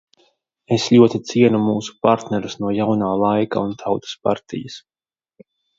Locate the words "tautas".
3.85-4.21